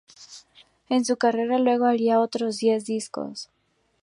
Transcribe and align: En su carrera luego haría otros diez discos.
En 0.89 1.05
su 1.05 1.17
carrera 1.17 1.59
luego 1.59 1.85
haría 1.85 2.21
otros 2.21 2.57
diez 2.57 2.85
discos. 2.85 3.51